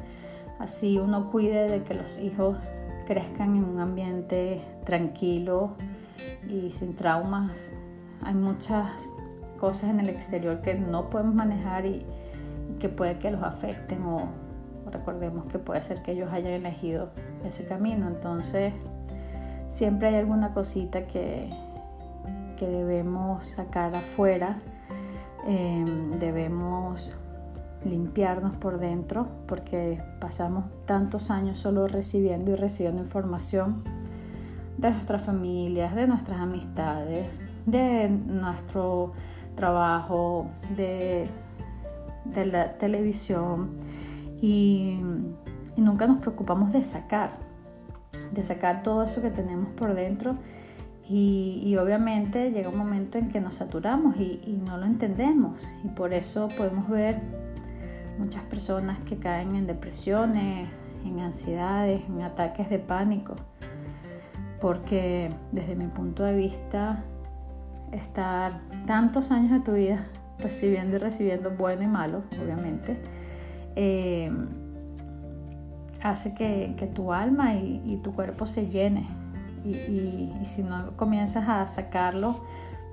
así 0.58 0.98
uno 0.98 1.30
cuide 1.30 1.66
de 1.68 1.82
que 1.82 1.94
los 1.94 2.18
hijos 2.18 2.58
crezcan 3.06 3.56
en 3.56 3.64
un 3.64 3.80
ambiente 3.80 4.62
tranquilo 4.84 5.72
y 6.48 6.70
sin 6.72 6.94
traumas. 6.94 7.72
Hay 8.22 8.34
muchas 8.34 9.10
cosas 9.58 9.90
en 9.90 10.00
el 10.00 10.10
exterior 10.10 10.60
que 10.60 10.74
no 10.74 11.08
podemos 11.08 11.34
manejar 11.34 11.86
y, 11.86 12.04
que 12.78 12.88
puede 12.88 13.18
que 13.18 13.30
los 13.30 13.42
afecten 13.42 14.02
o, 14.04 14.28
recordemos 14.90 15.46
que 15.46 15.58
puede 15.58 15.82
ser 15.82 16.02
que 16.02 16.12
ellos 16.12 16.32
hayan 16.32 16.52
elegido 16.52 17.10
ese 17.44 17.66
camino. 17.66 18.08
Entonces, 18.08 18.72
siempre 19.68 20.08
hay 20.08 20.16
alguna 20.16 20.52
cosita 20.52 21.06
que, 21.06 21.50
que 22.58 22.66
debemos 22.66 23.46
sacar 23.46 23.94
afuera, 23.94 24.60
eh, 25.46 25.84
debemos 26.18 27.16
limpiarnos 27.84 28.56
por 28.56 28.78
dentro 28.78 29.28
porque 29.46 30.02
pasamos 30.20 30.64
tantos 30.86 31.30
años 31.30 31.58
solo 31.58 31.88
recibiendo 31.88 32.52
y 32.52 32.54
recibiendo 32.54 33.02
información 33.02 33.82
de 34.76 34.90
nuestras 34.90 35.22
familias, 35.22 35.94
de 35.94 36.06
nuestras 36.06 36.40
amistades, 36.40 37.38
de 37.66 38.08
nuestro 38.08 39.12
trabajo, 39.54 40.48
de, 40.76 41.28
de 42.24 42.46
la 42.46 42.74
televisión 42.74 43.70
y, 44.40 44.98
nunca 45.76 46.06
nos 46.06 46.20
preocupamos 46.20 46.72
de 46.74 46.82
sacar, 46.82 47.30
de 48.32 48.44
sacar 48.44 48.82
todo 48.82 49.02
eso 49.02 49.22
que 49.22 49.30
tenemos 49.30 49.70
por 49.70 49.94
dentro 49.94 50.36
y, 51.08 51.74
obviamente 51.80 52.50
llega 52.50 52.68
un 52.68 52.76
momento 52.76 53.16
en 53.16 53.30
que 53.30 53.40
nos 53.40 53.56
saturamos 53.56 54.16
y, 54.16 54.42
y 54.46 54.60
no 54.62 54.76
lo 54.76 54.84
entendemos 54.84 55.66
y 55.82 55.88
por 55.88 56.12
eso 56.12 56.48
podemos 56.56 56.88
ver 56.88 57.20
muchas 58.18 58.42
personas 58.44 59.02
que 59.04 59.16
caen 59.16 59.54
en 59.56 59.66
depresiones, 59.66 60.68
en 61.04 61.20
ansiedades, 61.20 62.02
en 62.08 62.22
ataques 62.22 62.68
de 62.68 62.78
pánico, 62.78 63.36
porque 64.60 65.30
desde 65.52 65.74
mi 65.74 65.86
punto 65.86 66.22
de 66.22 66.34
vista, 66.34 67.02
estar 67.92 68.60
tantos 68.86 69.30
años 69.30 69.50
de 69.50 69.60
tu 69.60 69.72
vida 69.72 70.06
recibiendo 70.38 70.96
y 70.96 70.98
recibiendo 70.98 71.50
bueno 71.50 71.82
y 71.82 71.86
malo, 71.86 72.22
obviamente, 72.42 73.00
eh, 73.76 74.30
hace 76.02 76.34
que, 76.34 76.90
tu 76.94 77.12
alma 77.12 77.54
y, 77.54 78.00
tu 78.02 78.14
cuerpo 78.14 78.46
se 78.46 78.68
llene. 78.68 79.06
y 79.64 80.32
si 80.46 80.62
no 80.62 80.96
comienzas 80.96 81.48
a 81.48 81.66
sacarlo 81.66 82.40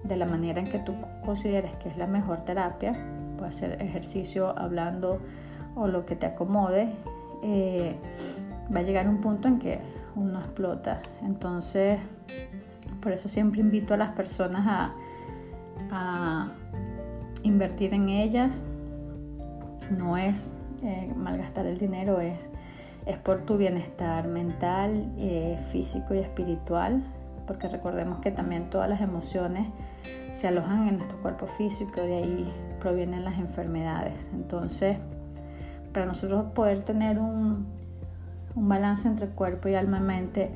de 0.04 0.18
la 0.18 0.26
manera 0.26 0.60
en 0.60 0.68
que 0.68 0.80
tú 0.80 0.96
consideres 1.24 1.76
que 1.78 1.90
es 1.90 1.98
la 1.98 2.08
mejor 2.08 2.44
terapia, 2.44 2.94
puede 3.38 3.52
ser 3.52 3.82
ejercicio, 3.82 4.58
hablando 4.58 5.20
o 5.76 5.88
lo 5.88 6.06
que 6.06 6.16
te 6.16 6.26
acomode, 6.26 6.90
eh, 7.44 7.96
va 8.74 8.80
a 8.80 8.84
llegar 8.84 9.08
un 9.08 9.18
punto 9.18 9.48
en 9.48 9.60
que 9.60 9.80
uno 10.16 10.40
explota. 10.40 11.02
Entonces, 11.22 12.00
por 13.02 13.12
eso 13.12 13.30
siempre 13.30 13.62
invito 13.62 13.94
a 13.94 13.98
las 13.98 14.10
personas 14.14 14.66
a, 14.68 14.94
a 15.92 16.52
invertir 17.44 17.94
en 17.94 18.10
ellas. 18.10 18.64
No 19.98 20.18
es 20.18 20.54
eh, 20.84 21.14
malgastar 21.16 21.66
el 21.66 21.78
dinero, 21.78 22.20
es, 22.20 22.50
es 23.06 23.18
por 23.18 23.46
tu 23.46 23.58
bienestar 23.58 24.28
mental, 24.28 25.12
eh, 25.18 25.60
físico 25.72 26.14
y 26.14 26.20
espiritual, 26.20 27.04
porque 27.46 27.68
recordemos 27.68 28.20
que 28.20 28.32
también 28.32 28.70
todas 28.70 28.90
las 28.90 29.02
emociones 29.02 29.68
se 30.34 30.48
alojan 30.48 30.88
en 30.88 30.98
nuestro 30.98 31.18
cuerpo 31.22 31.48
físico, 31.48 32.02
de 32.02 32.18
ahí 32.18 32.54
provienen 32.78 33.26
las 33.26 33.38
enfermedades. 33.38 34.30
Entonces, 34.34 34.98
para 35.94 36.06
nosotros 36.06 36.52
poder 36.54 36.84
tener 36.84 37.20
un, 37.20 37.68
un 38.56 38.70
balance 38.70 39.08
entre 39.08 39.28
cuerpo 39.28 39.70
y 39.70 39.76
alma 39.76 39.98
y 39.98 40.02
mente, 40.02 40.52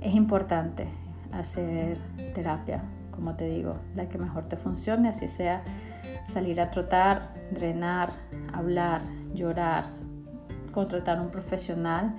es 0.00 0.14
importante 0.14 0.88
hacer 1.32 1.98
terapia, 2.34 2.82
como 3.10 3.34
te 3.34 3.46
digo, 3.46 3.76
la 3.94 4.08
que 4.08 4.18
mejor 4.18 4.46
te 4.46 4.56
funcione, 4.56 5.08
así 5.08 5.28
sea 5.28 5.62
salir 6.26 6.60
a 6.60 6.70
trotar, 6.70 7.34
drenar, 7.50 8.12
hablar, 8.52 9.02
llorar, 9.34 9.86
contratar 10.72 11.20
un 11.20 11.30
profesional 11.30 12.14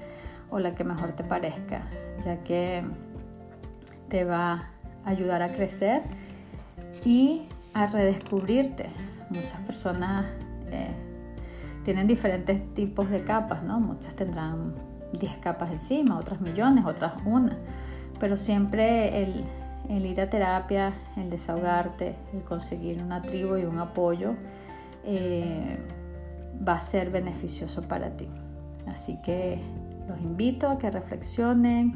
o 0.49 0.59
la 0.59 0.75
que 0.75 0.83
mejor 0.83 1.13
te 1.13 1.23
parezca, 1.23 1.83
ya 2.25 2.43
que 2.43 2.83
te 4.09 4.25
va 4.25 4.69
a 5.05 5.09
ayudar 5.09 5.41
a 5.41 5.53
crecer 5.53 6.03
y 7.05 7.47
a 7.73 7.87
redescubrirte. 7.87 8.89
Muchas 9.33 9.59
personas 9.61 10.25
eh, 10.71 10.91
tienen 11.83 12.07
diferentes 12.07 12.73
tipos 12.73 13.09
de 13.09 13.23
capas, 13.23 13.63
¿no? 13.63 13.79
Muchas 13.79 14.15
tendrán 14.15 14.73
10 15.19 15.37
capas 15.37 15.71
encima, 15.71 16.17
otras 16.17 16.41
millones, 16.41 16.85
otras 16.85 17.13
una. 17.25 17.57
Pero 18.19 18.37
siempre 18.37 19.23
el, 19.23 19.45
ir 20.05 20.21
a 20.21 20.29
terapia, 20.29 20.93
el 21.17 21.29
desahogarte, 21.29 22.15
el 22.33 22.43
conseguir 22.43 23.01
una 23.01 23.21
tribu 23.21 23.57
y 23.57 23.65
un 23.65 23.79
apoyo 23.79 24.35
eh, 25.05 25.77
va 26.67 26.73
a 26.73 26.81
ser 26.81 27.09
beneficioso 27.09 27.81
para 27.81 28.11
ti. 28.11 28.27
Así 28.87 29.19
que 29.21 29.59
los 30.07 30.19
invito 30.21 30.69
a 30.69 30.77
que 30.77 30.91
reflexionen, 30.91 31.93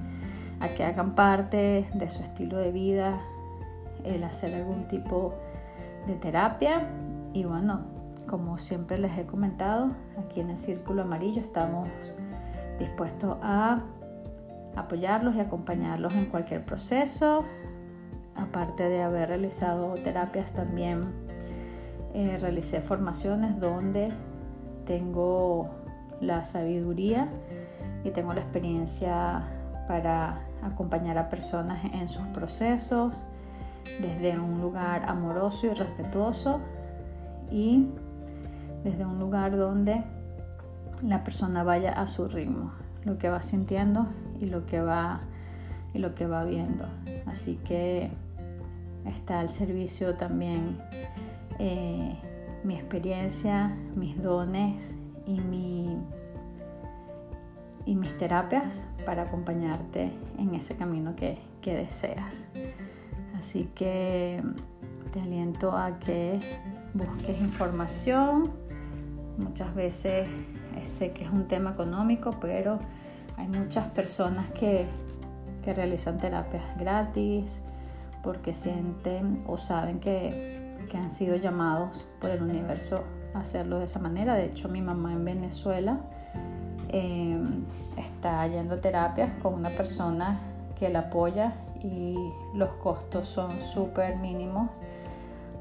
a 0.60 0.70
que 0.70 0.84
hagan 0.84 1.16
parte 1.16 1.88
de 1.94 2.10
su 2.10 2.24
estilo 2.24 2.58
de 2.58 2.72
vida, 2.72 3.20
el 4.04 4.24
hacer 4.24 4.56
algún 4.56 4.88
tipo 4.88 5.34
de 6.08 6.14
terapia. 6.14 6.88
Y 7.36 7.44
bueno, 7.44 7.82
como 8.28 8.58
siempre 8.58 8.98
les 8.98 9.18
he 9.18 9.26
comentado, 9.26 9.90
aquí 10.18 10.40
en 10.40 10.52
el 10.52 10.58
Círculo 10.58 11.02
Amarillo 11.02 11.42
estamos 11.42 11.90
dispuestos 12.80 13.38
a 13.42 13.82
apoyarlos 14.78 15.36
y 15.36 15.42
acompañarlos 15.42 16.16
en 16.16 16.28
cualquier 16.28 16.64
proceso. 16.64 17.44
Aparte 18.38 18.88
de 18.88 19.04
haber 19.04 19.28
realizado 19.28 19.96
terapias, 19.96 20.54
también 20.54 21.02
eh, 22.14 22.38
realicé 22.40 22.80
formaciones 22.80 23.60
donde 23.60 24.14
tengo 24.86 25.72
la 26.22 26.46
sabiduría 26.46 27.28
y 28.06 28.12
tengo 28.12 28.34
la 28.34 28.40
experiencia 28.40 29.44
para 29.90 30.40
acompañar 30.64 31.18
a 31.18 31.28
personas 31.28 31.84
en 31.84 32.08
sus 32.08 32.30
procesos 32.30 33.26
desde 34.00 34.40
un 34.40 34.62
lugar 34.62 35.04
amoroso 35.10 35.68
y 35.68 35.74
respetuoso 35.74 36.62
y 37.52 37.88
desde 38.84 39.06
un 39.06 39.20
lugar 39.20 39.58
donde 39.58 40.04
la 41.02 41.24
persona 41.24 41.64
vaya 41.64 41.92
a 41.92 42.08
su 42.08 42.28
ritmo, 42.28 42.72
lo 43.04 43.18
que 43.18 43.30
va 43.30 43.42
sintiendo 43.42 44.08
y 44.40 44.46
lo 44.46 44.66
que 44.66 44.82
va 44.82 45.22
y 45.94 46.00
lo 46.00 46.16
que 46.16 46.28
va 46.28 46.44
viendo. 46.44 46.86
Así 47.26 47.60
que 47.66 48.12
está 49.06 49.40
al 49.40 49.50
servicio 49.50 50.16
también 50.16 50.78
eh, 51.60 52.16
mi 52.64 52.76
experiencia, 52.76 53.76
mis 53.96 54.22
dones 54.22 54.96
y 55.26 55.40
mi 55.40 55.98
y 57.86 57.96
mis 57.96 58.18
terapias 58.18 58.84
para 59.06 59.24
acompañarte 59.24 60.12
en 60.38 60.56
ese 60.56 60.76
camino 60.76 61.16
que, 61.16 61.38
deseas. 61.64 62.48
Así 63.36 63.70
que 63.74 64.44
te 65.12 65.20
aliento 65.20 65.76
a 65.76 65.98
que 65.98 66.40
busques 66.96 67.40
información. 67.40 68.52
Muchas 69.38 69.76
veces 69.76 70.28
eh, 70.76 70.86
sé 70.86 71.12
que 71.12 71.26
es 71.26 71.30
un 71.30 71.48
tema 71.48 71.72
económico, 71.72 72.32
pero 72.40 72.80
hay 73.38 73.48
muchas 73.48 73.90
personas 73.92 74.50
que, 74.52 74.88
que 75.64 75.74
realizan 75.74 76.18
terapias 76.18 76.64
gratis 76.80 77.60
porque 78.24 78.54
sienten 78.54 79.44
o 79.46 79.58
saben 79.58 80.00
que, 80.00 80.78
que 80.90 80.98
han 80.98 81.12
sido 81.12 81.36
llamados 81.36 82.08
por 82.20 82.32
el 82.32 82.42
universo 82.42 83.04
a 83.34 83.40
hacerlo 83.40 83.80
de 83.80 83.86
esa 83.86 84.00
manera. 84.00 84.36
De 84.36 84.46
hecho, 84.46 84.70
mi 84.70 84.82
mamá 84.82 85.12
en 85.12 85.26
Venezuela 85.26 86.00
eh, 86.90 87.38
está 87.98 88.48
yendo 88.48 88.76
a 88.76 88.78
terapias 88.78 89.32
con 89.44 89.54
una 89.54 89.70
persona 89.70 90.40
que 90.80 90.90
la 90.90 91.00
apoya 91.00 91.56
y 91.84 92.16
los 92.56 92.70
costos 92.82 93.28
son 93.28 93.62
súper 93.62 94.16
mínimos 94.16 94.70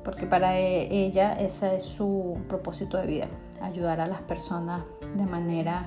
porque 0.04 0.26
para 0.26 0.58
e, 0.58 1.06
ella 1.06 1.32
ese 1.40 1.76
es 1.76 1.84
su 1.84 2.38
propósito 2.48 2.98
de 2.98 3.06
vida, 3.06 3.28
ayudar 3.60 4.00
a 4.00 4.06
las 4.06 4.20
personas 4.22 4.82
de 5.16 5.24
manera 5.26 5.86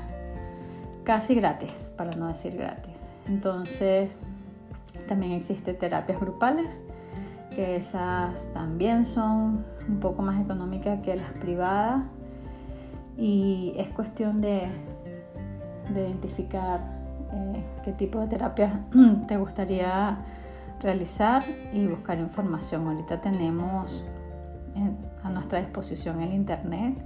casi 1.04 1.36
gratis, 1.36 1.92
para 1.96 2.12
no 2.12 2.28
decir 2.28 2.58
gratis. 2.58 2.96
Entonces, 3.28 4.12
también 5.08 5.34
existen 5.34 5.78
terapias 5.78 6.20
grupales, 6.20 6.84
que 7.56 7.76
esas 7.76 8.52
también 8.54 9.06
son 9.06 9.66
un 9.88 10.00
poco 10.00 10.22
más 10.22 10.42
económicas 10.42 11.00
que 11.02 11.16
las 11.16 11.32
privadas 11.34 12.04
y 13.18 13.74
es 13.78 13.90
cuestión 13.90 14.42
de, 14.42 14.68
identificar 15.90 16.82
eh, 17.32 17.64
qué 17.84 17.94
tipo 17.94 18.20
de 18.20 18.28
terapia 18.28 18.82
te 19.28 19.38
gustaría 19.38 20.18
realizar 20.82 21.44
y 21.74 21.88
buscar 21.88 22.20
información. 22.20 22.88
Ahorita 22.88 23.22
tenemos 23.22 24.04
a 25.24 25.30
nuestra 25.30 25.60
disposición 25.60 26.22
el 26.22 26.34
Internet 26.34 26.98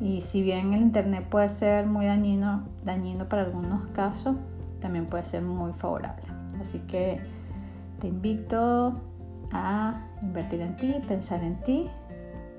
y 0.00 0.20
si 0.20 0.42
bien 0.42 0.72
el 0.74 0.82
Internet 0.82 1.26
puede 1.28 1.48
ser 1.48 1.86
muy 1.86 2.06
dañino, 2.06 2.62
dañino 2.84 3.28
para 3.28 3.42
algunos 3.42 3.86
casos, 3.88 4.36
también 4.80 5.06
puede 5.06 5.24
ser 5.24 5.42
muy 5.42 5.72
favorable. 5.72 6.22
Así 6.60 6.80
que 6.80 7.20
te 8.00 8.08
invito 8.08 9.00
a 9.52 10.02
invertir 10.22 10.60
en 10.60 10.76
ti, 10.76 10.94
pensar 11.06 11.42
en 11.42 11.56
ti 11.62 11.88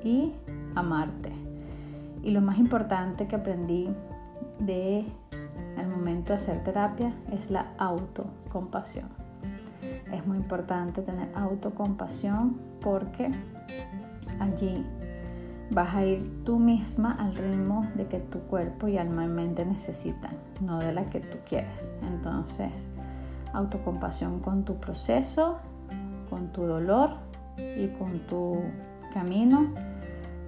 y 0.03 0.33
amarte. 0.75 1.31
Y 2.23 2.31
lo 2.31 2.41
más 2.41 2.57
importante 2.57 3.27
que 3.27 3.35
aprendí 3.35 3.89
de 4.59 5.05
el 5.77 5.87
momento 5.87 6.33
de 6.33 6.39
hacer 6.39 6.63
terapia 6.63 7.13
es 7.31 7.49
la 7.49 7.67
autocompasión. 7.77 9.18
Es 10.11 10.25
muy 10.25 10.37
importante 10.37 11.01
tener 11.01 11.29
autocompasión 11.35 12.57
porque 12.81 13.29
allí 14.39 14.85
vas 15.71 15.95
a 15.95 16.05
ir 16.05 16.43
tú 16.43 16.57
misma 16.57 17.13
al 17.13 17.35
ritmo 17.35 17.87
de 17.95 18.07
que 18.07 18.19
tu 18.19 18.39
cuerpo 18.41 18.87
y 18.87 18.97
alma 18.97 19.25
y 19.25 19.27
mente 19.27 19.65
necesitan, 19.65 20.35
no 20.61 20.79
de 20.79 20.93
la 20.93 21.05
que 21.05 21.19
tú 21.19 21.37
quieres. 21.47 21.91
Entonces, 22.01 22.71
autocompasión 23.53 24.39
con 24.39 24.65
tu 24.65 24.77
proceso, 24.77 25.57
con 26.29 26.51
tu 26.51 26.63
dolor 26.63 27.17
y 27.57 27.87
con 27.89 28.19
tu 28.27 28.61
camino, 29.13 29.67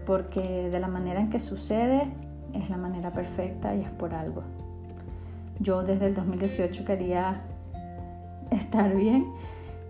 porque 0.06 0.70
de 0.70 0.80
la 0.80 0.88
manera 0.88 1.20
en 1.20 1.30
que 1.30 1.40
sucede 1.40 2.12
es 2.54 2.70
la 2.70 2.78
manera 2.78 3.12
perfecta 3.12 3.76
y 3.76 3.82
es 3.82 3.90
por 3.92 4.14
algo. 4.14 4.44
Yo 5.60 5.84
desde 5.84 6.08
el 6.08 6.16
2018 6.16 6.86
quería 6.86 7.42
estar 8.56 8.94
bien 8.96 9.34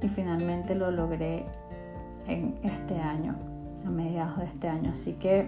y 0.02 0.08
finalmente 0.08 0.76
lo 0.76 0.92
logré 0.92 1.46
en 2.28 2.56
este 2.64 3.00
año 3.00 3.36
a 3.86 3.90
mediados 3.90 4.38
de 4.38 4.46
este 4.46 4.68
año. 4.70 4.92
Así 4.92 5.14
que 5.14 5.48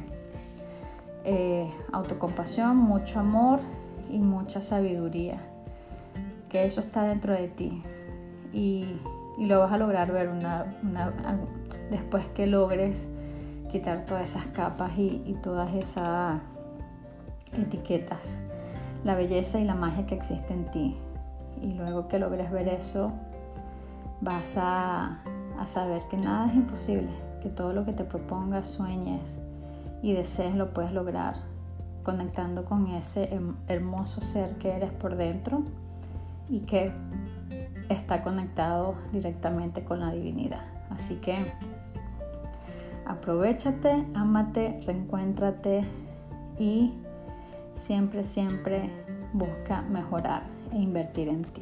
eh, 1.24 1.72
autocompasión, 1.92 2.78
mucho 2.78 3.20
amor 3.20 3.60
y 4.12 4.20
mucha 4.20 4.62
sabiduría. 4.62 5.38
Que 6.50 6.66
eso 6.66 6.82
está 6.82 7.04
dentro 7.04 7.34
de 7.34 7.48
ti. 7.48 7.84
Y, 8.52 9.00
lo 9.40 9.60
vas 9.62 9.72
a 9.72 9.80
lograr 9.80 10.12
ver 10.12 10.30
una, 10.30 10.64
después 11.90 12.24
que 12.36 12.46
logres 12.46 13.08
quitar 13.72 14.06
todas 14.06 14.30
esas 14.30 14.46
capas 14.46 14.92
y, 14.96 15.24
y 15.26 15.34
todas 15.42 15.74
esas 15.74 16.40
etiquetas. 17.58 18.40
La 19.04 19.16
belleza 19.16 19.60
y 19.60 19.64
la 19.64 19.74
magia 19.74 20.06
que 20.06 20.14
existe 20.14 20.54
en 20.54 20.70
ti. 20.70 20.98
Y 21.64 21.74
luego 21.74 22.08
que 22.08 22.20
logres 22.20 22.52
ver 22.52 22.68
eso, 22.68 23.12
vas 24.22 24.58
a, 24.58 25.24
a 25.58 25.66
saber 25.66 26.04
que 26.10 26.18
nada 26.18 26.50
es 26.50 26.56
imposible 26.56 27.10
que 27.42 27.50
todo 27.50 27.74
lo 27.74 27.86
que 27.86 27.92
te 27.92 28.06
propongas, 28.06 28.68
sueñes 28.68 29.38
y 30.02 30.14
desees 30.14 30.56
lo 30.56 30.74
puedes 30.74 30.94
lograr 30.94 31.36
conectando 32.04 32.66
con 32.66 32.88
ese 32.88 33.30
hermoso 33.68 34.22
ser 34.22 34.58
que 34.58 34.72
eres 34.72 34.92
por 34.92 35.16
dentro 35.16 35.64
y 36.50 36.60
que 36.62 36.92
está 37.90 38.24
conectado 38.24 38.96
directamente 39.12 39.84
con 39.84 40.00
la 40.00 40.12
divinidad. 40.12 40.64
Así 40.90 41.16
que 41.16 41.38
aprovechate, 43.06 44.06
ámate, 44.14 44.80
reencuéntrate 44.86 45.84
y 46.58 46.94
siempre, 47.76 48.24
siempre 48.24 48.90
busca 49.34 49.82
mejorar 49.82 50.53
e 50.74 50.82
invertir 50.82 51.28
en 51.28 51.44
ti. 51.44 51.62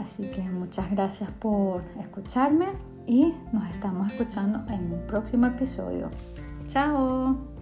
Así 0.00 0.30
que 0.30 0.42
muchas 0.42 0.90
gracias 0.90 1.30
por 1.32 1.82
escucharme 2.00 2.66
y 3.06 3.34
nos 3.52 3.68
estamos 3.70 4.12
escuchando 4.12 4.64
en 4.72 4.92
un 4.92 5.06
próximo 5.06 5.46
episodio. 5.46 6.10
¡Chao! 6.66 7.55